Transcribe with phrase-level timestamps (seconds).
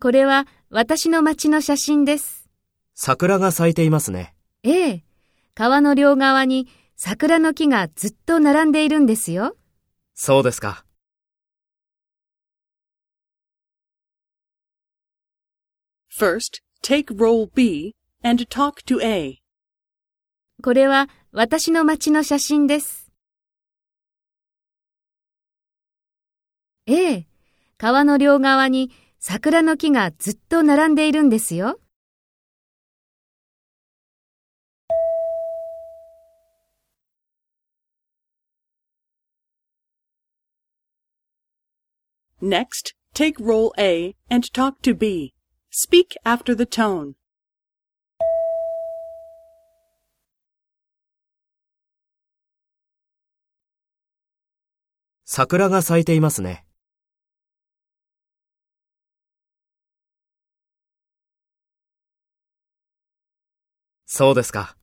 [0.00, 2.48] これは私の町の写真です。
[2.94, 4.36] 桜が咲いていますね。
[4.62, 5.04] ええ。
[5.52, 9.56] 川の両側に桜の木がずっと並んでいるんですよ。
[10.14, 10.84] そうですか。
[16.16, 19.38] First, take role B and talk to A.
[20.62, 23.10] これは私の町の写真です。
[26.86, 27.31] ええ。
[27.82, 31.80] 川の両側に桜の木がずっと並んでいるんですよ。
[42.40, 45.34] Next, take role A and talk to B.
[45.72, 47.14] Speak after the tone.
[55.24, 56.64] 桜が咲いていますね。
[64.06, 64.76] そうですか。